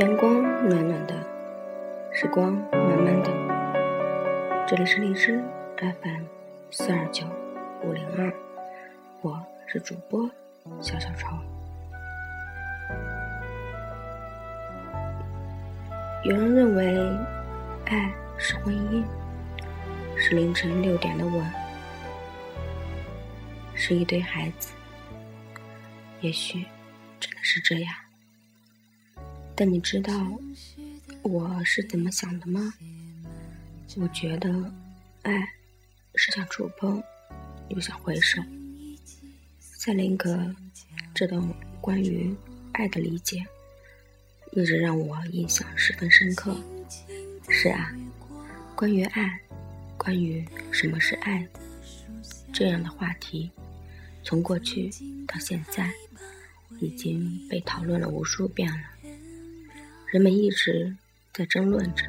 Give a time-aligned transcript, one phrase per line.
[0.00, 1.14] 阳光暖暖的，
[2.10, 3.30] 时光慢慢的。
[4.66, 5.38] 这里是荔枝
[5.76, 6.24] FM
[6.70, 7.26] 四二九
[7.82, 8.32] 五零二，
[9.20, 10.26] 我是主播
[10.80, 11.38] 小小超。
[16.24, 16.98] 有人认为，
[17.84, 19.04] 爱是婚姻，
[20.16, 21.44] 是凌晨六点的吻，
[23.74, 24.72] 是一堆孩子。
[26.22, 26.64] 也许
[27.20, 27.94] 真的是这样。
[29.60, 30.26] 但你知道
[31.20, 32.72] 我是怎么想的吗？
[33.96, 34.72] 我觉得
[35.20, 35.38] 爱
[36.14, 37.02] 是想触碰，
[37.68, 38.40] 又想回首。
[39.76, 40.50] 在林格
[41.14, 41.46] 这段
[41.78, 42.34] 关于
[42.72, 43.44] 爱的理解，
[44.52, 46.56] 一直让我印象十分深刻。
[47.50, 47.94] 是啊，
[48.74, 49.38] 关于爱，
[49.98, 51.46] 关于什么是爱，
[52.50, 53.50] 这样的话题，
[54.24, 54.88] 从过去
[55.28, 55.92] 到现在，
[56.80, 58.99] 已经被讨论了无数遍了。
[60.10, 60.92] 人们一直
[61.32, 62.04] 在争论着，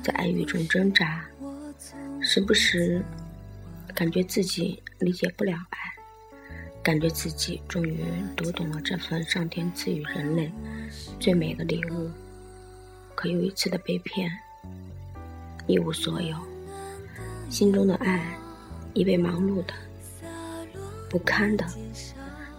[0.00, 1.26] 在爱欲中挣扎，
[2.20, 3.02] 时不时
[3.96, 5.78] 感觉自己理解不了爱，
[6.84, 7.98] 感觉自己终于
[8.36, 10.52] 读懂了这份上天赐予人类
[11.18, 12.08] 最美的礼物，
[13.16, 14.30] 可又一次的被骗，
[15.66, 16.36] 一无所有，
[17.50, 18.24] 心中的爱
[18.94, 19.74] 已被忙碌的、
[21.10, 21.66] 不堪的、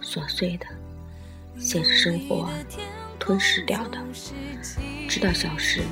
[0.02, 0.66] 琐碎的
[1.58, 2.50] 现实生活。
[3.28, 3.98] 吞噬掉的，
[5.06, 5.82] 知道小事，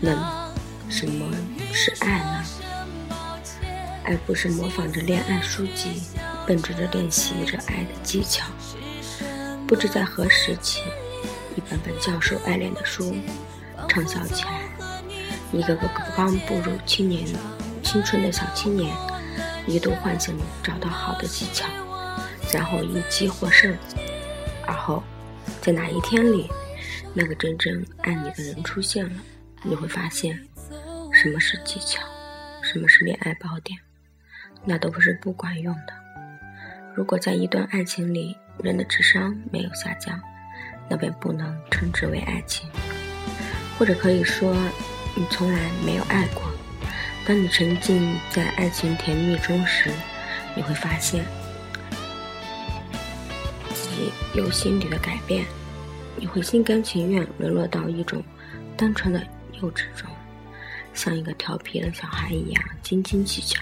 [0.00, 0.54] 那
[0.88, 1.28] 什么
[1.72, 2.44] 是爱呢？
[4.04, 6.00] 爱不是模仿着恋爱书籍，
[6.46, 8.46] 笨拙着练习着爱的技巧。
[9.66, 10.82] 不知在何时起，
[11.56, 13.16] 一本本教授爱恋的书
[13.88, 14.60] 畅销起来，
[15.50, 17.26] 一个个刚步入青年
[17.82, 18.96] 青春的小青年，
[19.66, 21.66] 一度幻想找到好的技巧，
[22.52, 23.76] 然后一击获胜，
[24.64, 25.02] 而后。
[25.64, 26.46] 在哪一天里，
[27.14, 29.12] 那个真正爱你的人出现了，
[29.62, 30.38] 你会发现，
[31.10, 32.02] 什么是技巧，
[32.62, 33.78] 什么是恋爱宝典，
[34.66, 35.94] 那都不是不管用的。
[36.94, 40.20] 如果在一段爱情里，人的智商没有下降，
[40.86, 42.68] 那便不能称之为爱情。
[43.78, 44.54] 或者可以说，
[45.14, 46.42] 你从来没有爱过。
[47.26, 49.90] 当你沉浸在爱情甜蜜中时，
[50.54, 51.24] 你会发现。
[54.34, 55.46] 有心理的改变，
[56.16, 58.22] 你会心甘情愿沦落到一种
[58.76, 59.24] 单纯的
[59.62, 60.08] 幼稚中，
[60.92, 63.60] 像一个调皮的小孩一样斤斤计较，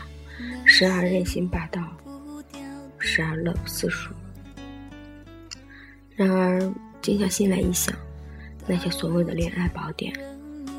[0.65, 1.83] 时而任性霸道，
[2.99, 4.15] 时而乐不思蜀。
[6.17, 6.73] 然而
[7.03, 7.95] 静下心来一想，
[8.67, 10.11] 那些所谓的恋爱宝典，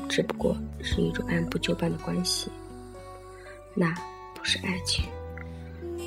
[0.08, 2.50] 只不过是一种按部就班的关系，
[3.74, 3.94] 那
[4.34, 5.04] 不是爱情。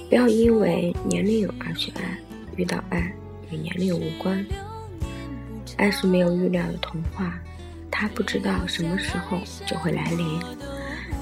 [0.09, 2.19] 不要因为年龄而去爱，
[2.57, 3.13] 遇到爱。
[3.49, 4.45] 与年龄无关，
[5.77, 7.33] 爱是没有预料的童话，
[7.89, 10.39] 它不知道什么时候就会来临。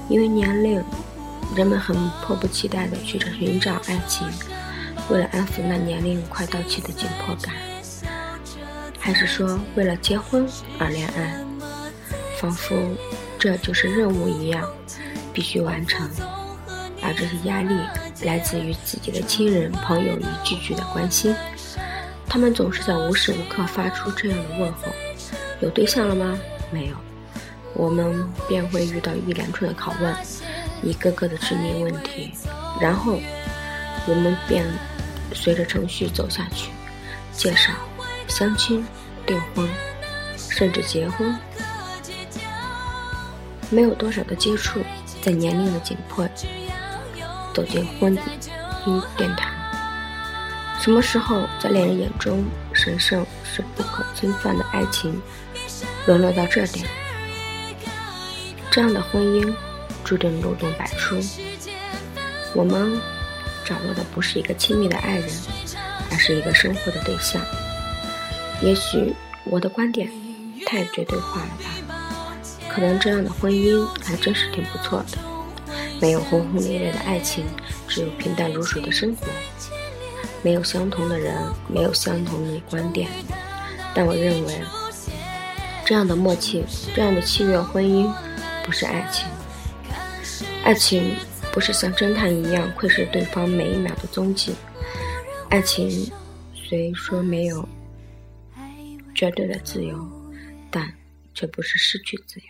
[0.08, 0.82] 因为年龄，
[1.56, 4.26] 人们很迫不及待地去着寻找爱情，
[5.10, 7.54] 为了安抚那年龄快到期的紧迫感，
[8.98, 10.46] 还是说为了结婚
[10.78, 11.44] 而恋爱，
[12.38, 12.76] 仿佛
[13.38, 14.68] 这就是任务一样，
[15.32, 16.08] 必须完成。
[17.02, 17.74] 而这些压力
[18.24, 21.32] 来自于自己的亲人、朋友一句句的关心。
[22.36, 24.92] 他们总是在无时无刻发出这样的问候
[25.60, 26.38] ：“有对象了吗？
[26.70, 26.94] 没有。”
[27.72, 30.14] 我们便会遇到一连串的拷问，
[30.82, 32.34] 一个个的致命问题，
[32.78, 33.18] 然后
[34.06, 34.66] 我们便
[35.32, 36.68] 随着程序走下去，
[37.32, 37.72] 介绍、
[38.28, 38.84] 相亲、
[39.24, 39.66] 订婚，
[40.36, 41.34] 甚至结婚。
[43.70, 44.78] 没有多少的接触，
[45.22, 46.28] 在年龄的紧迫，
[47.54, 48.14] 走进婚
[48.84, 49.50] 姻殿堂。
[50.86, 55.20] 什么时候，在恋人眼中神圣是不可侵犯的爱情，
[56.06, 56.86] 沦落到这点，
[58.70, 59.52] 这样的婚姻
[60.04, 61.16] 注定漏洞百出。
[62.54, 63.00] 我们
[63.64, 65.28] 找到的不是一个亲密的爱人，
[66.12, 67.42] 而是一个生活的对象。
[68.62, 69.12] 也许
[69.42, 70.08] 我的观点
[70.66, 71.48] 太绝对化了
[71.88, 71.96] 吧？
[72.68, 75.18] 可能这样的婚姻还真是挺不错的，
[76.00, 77.44] 没有轰轰烈烈的爱情，
[77.88, 79.26] 只有平淡如水的生活。
[80.46, 81.34] 没有相同的人，
[81.66, 83.10] 没有相同的观点，
[83.92, 84.62] 但我认为，
[85.84, 86.64] 这样的默契，
[86.94, 88.08] 这样的契约婚姻，
[88.64, 89.28] 不是爱情。
[90.62, 91.16] 爱情
[91.52, 94.54] 不是像侦探一样窥视对方每一秒的踪迹。
[95.50, 96.08] 爱情
[96.54, 97.68] 虽说没有
[99.16, 99.98] 绝对的自由，
[100.70, 100.94] 但
[101.34, 102.46] 却不是失去自由。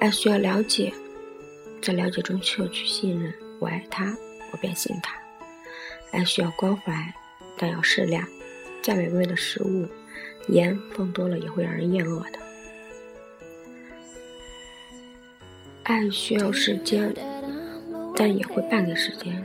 [0.00, 0.92] 爱需要了解，
[1.80, 3.32] 在了解中获取信任。
[3.60, 4.12] 我爱他，
[4.50, 5.19] 我便信他。
[6.12, 7.14] 爱需要关怀，
[7.56, 8.26] 但要适量。
[8.82, 9.86] 再美味的食物，
[10.48, 12.38] 盐放多了也会让人厌恶的。
[15.82, 17.14] 爱需要时间，
[18.16, 19.44] 但也会败给时间。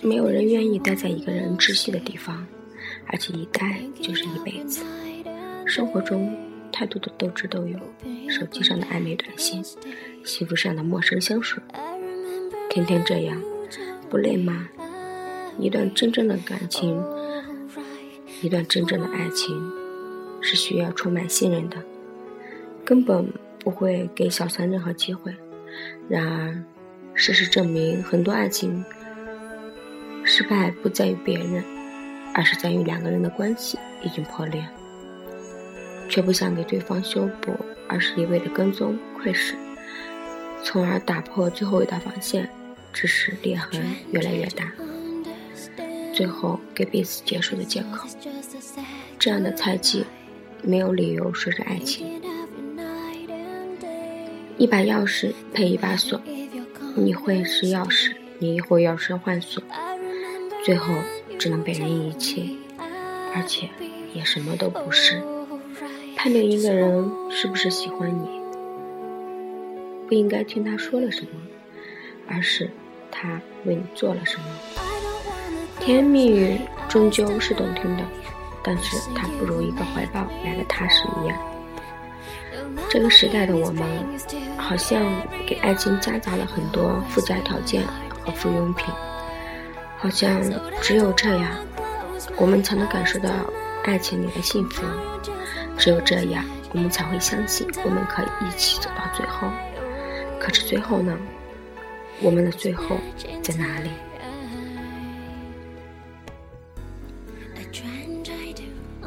[0.00, 2.46] 没有人愿意待在一个人窒息的地方，
[3.06, 4.84] 而且一待就是一辈子。
[5.66, 6.36] 生活中
[6.72, 7.80] 太多的斗智斗勇，
[8.30, 9.62] 手机上的暧昧短信，
[10.24, 11.62] 西服上的陌生香水，
[12.70, 13.42] 天天这样，
[14.08, 14.68] 不累吗？
[15.58, 17.02] 一段真正的感情，
[18.42, 19.72] 一段真正的爱情，
[20.40, 21.76] 是需要充满信任的，
[22.84, 23.26] 根本。
[23.58, 25.34] 不会给小三任何机会。
[26.08, 26.62] 然而，
[27.14, 28.84] 事实证明，很多爱情
[30.22, 31.64] 失败不在于别人，
[32.32, 34.64] 而是在于两个人的关系已经破裂，
[36.08, 37.56] 却不想给对方修补，
[37.88, 39.56] 而是一味的跟踪窥视，
[40.62, 42.48] 从而打破最后一道防线，
[42.92, 43.82] 致使裂痕
[44.12, 44.70] 越来越大，
[46.16, 48.08] 最后给彼此结束的借口。
[49.18, 50.06] 这样的猜忌，
[50.62, 52.06] 没有理由说是爱情。
[54.56, 56.18] 一把钥匙配一把锁，
[56.94, 59.62] 你会是钥匙，你以后钥匙换锁，
[60.64, 60.94] 最后
[61.38, 62.56] 只能被人遗弃，
[63.34, 63.68] 而且
[64.14, 65.22] 也什么都不是。
[66.16, 68.40] 判定一个人是不是喜欢你，
[70.08, 71.28] 不应该听他说了什么，
[72.26, 72.70] 而是
[73.10, 74.85] 他为你做了什么。
[75.86, 78.02] 甜言蜜语终究是动听的，
[78.60, 81.38] 但是它不如一个怀抱来的踏实一样。
[82.90, 83.86] 这个时代的我们，
[84.56, 85.00] 好像
[85.46, 87.84] 给爱情夹杂了很多附加条件
[88.24, 88.92] 和附庸品，
[89.96, 90.42] 好像
[90.82, 91.50] 只有这样，
[92.36, 93.30] 我们才能感受到
[93.84, 94.82] 爱情里的幸福，
[95.78, 99.48] 只有这样，我们才会相信我们可以一起走到最后。
[100.40, 101.16] 可是最后呢？
[102.20, 102.96] 我们的最后
[103.40, 103.90] 在哪里？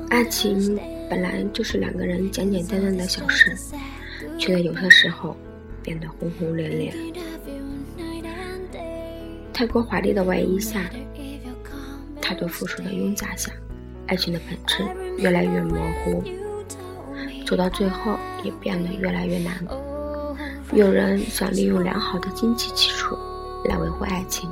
[0.09, 0.79] 爱情。
[1.09, 3.56] 本来就是两个人简简单单的小事，
[4.38, 5.35] 却在有些时候
[5.81, 6.94] 变得轰轰烈烈。
[9.51, 10.88] 太过华丽的外衣下，
[12.21, 13.51] 太多付出的拥架下，
[14.06, 14.83] 爱情的本质
[15.17, 16.23] 越来越模糊，
[17.44, 19.56] 走到最后也变得越来越难。
[20.73, 23.17] 有人想利用良好的经济基础
[23.65, 24.47] 来维护爱情，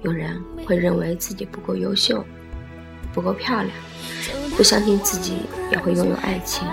[0.00, 2.24] 有人会认为自己不够优秀，
[3.12, 3.70] 不够漂亮。
[4.56, 6.66] 不相信自己也会拥有爱情，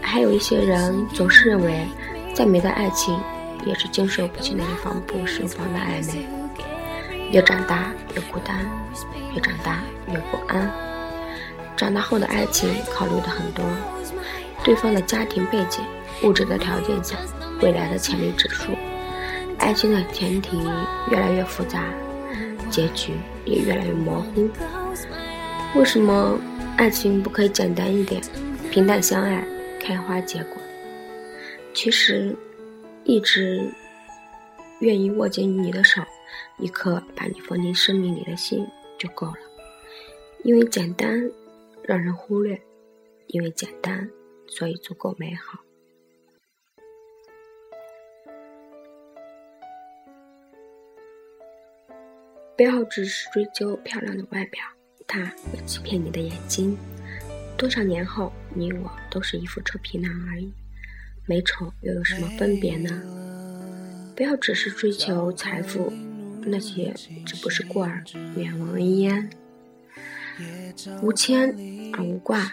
[0.00, 1.86] 还有一些人总是认为，
[2.34, 3.18] 再美的爱情
[3.64, 6.26] 也是经受不起那一方不胜防的暧昧。
[7.30, 8.66] 越长大越孤单，
[9.34, 10.70] 越长大越不安。
[11.76, 13.64] 长大后的爱情考虑的很多，
[14.64, 15.84] 对方的家庭背景、
[16.24, 17.16] 物质的条件下、
[17.62, 18.72] 未来的潜力指数，
[19.58, 20.58] 爱情的前提
[21.10, 21.84] 越来越复杂，
[22.68, 23.12] 结局
[23.44, 24.48] 也越来越模糊。
[25.74, 26.38] 为什么
[26.78, 28.22] 爱情不可以简单一点，
[28.70, 29.44] 平淡相爱，
[29.80, 30.62] 开花结果？
[31.74, 32.36] 其实，
[33.02, 33.68] 一直
[34.78, 36.00] 愿意握紧你的手，
[36.56, 38.64] 一颗把你放进生命里的心
[38.96, 39.38] 就够了。
[40.44, 41.28] 因为简单，
[41.82, 42.56] 让人忽略；
[43.26, 44.08] 因为简单，
[44.46, 45.58] 所以足够美好。
[52.56, 54.62] 不要只是追求漂亮的外表。
[55.08, 56.76] 他会欺骗你的眼睛，
[57.56, 60.52] 多少年后，你我都是一副臭皮囊而已，
[61.24, 62.90] 美丑又有什么分别呢？
[64.14, 65.90] 不要只是追求财富，
[66.42, 66.92] 那些
[67.24, 68.04] 只不是过耳，
[68.36, 69.30] 远闻一烟，
[71.00, 71.56] 无牵
[71.94, 72.52] 而无挂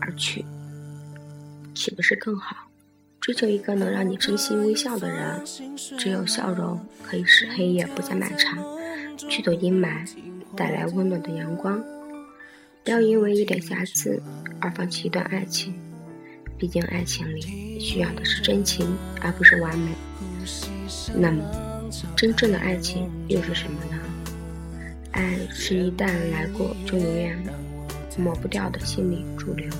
[0.00, 0.42] 而去，
[1.74, 2.56] 岂不是更好？
[3.20, 5.44] 追求一个能让你真心微笑的人，
[5.98, 8.56] 只有笑容可以使黑夜不再漫长，
[9.28, 10.06] 驱走阴霾。
[10.56, 11.80] 带来温暖的阳光，
[12.82, 14.20] 不要因为一点瑕疵
[14.60, 15.72] 而放弃一段爱情。
[16.58, 18.84] 毕竟爱情里需要的是真情，
[19.20, 19.92] 而不是完美。
[21.14, 21.40] 那么，
[22.16, 24.02] 真正的爱情又是什么呢？
[25.12, 27.38] 爱是一旦来过就永远
[28.18, 29.70] 抹不掉的心理驻留。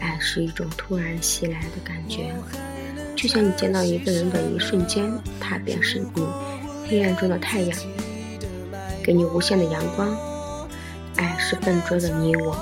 [0.00, 2.32] 爱是一种突然袭来的感觉，
[3.14, 6.26] 就像你见到一个人的一瞬间，他便是你
[6.88, 7.78] 黑暗中的太阳。
[9.08, 10.14] 给你无限的阳光，
[11.16, 12.54] 爱是笨拙的你我，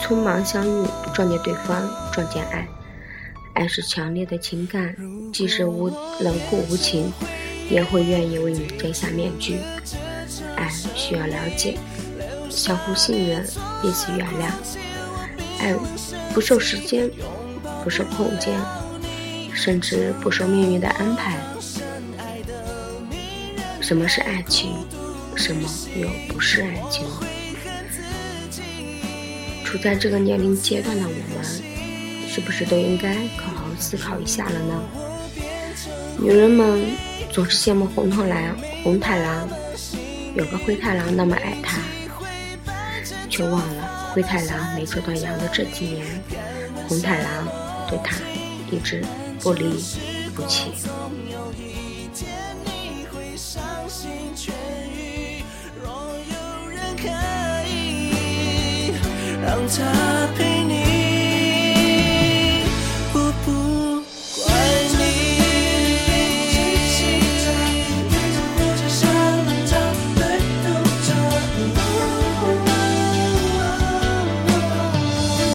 [0.00, 2.64] 匆忙相遇，撞见对方，撞见爱。
[3.54, 4.94] 爱是强烈的情感，
[5.32, 5.88] 即使无
[6.20, 7.12] 冷酷无情，
[7.68, 9.58] 也会愿意为你摘下面具。
[10.54, 11.76] 爱需要了解，
[12.48, 13.44] 相互信任，
[13.82, 14.52] 彼此原谅。
[15.58, 15.74] 爱
[16.32, 17.10] 不受时间，
[17.82, 18.56] 不受空间，
[19.52, 21.36] 甚至不受命运的安排。
[23.80, 24.76] 什么是爱情？
[25.38, 25.62] 什么
[25.96, 27.06] 又不是爱情？
[29.64, 34.82] 处在这个年龄阶段的我们，是不是都应该好好思考一下了呢？
[36.18, 36.84] 女人们
[37.30, 39.48] 总是羡慕红太狼，红太狼
[40.34, 41.80] 有个灰太狼那么爱她，
[43.30, 46.04] 却忘了灰太狼没捉到羊的这几年，
[46.88, 47.46] 红太狼
[47.88, 48.16] 对她
[48.72, 49.04] 一直
[49.40, 49.84] 不离
[50.34, 50.72] 不弃。
[59.48, 60.07] 让他陪。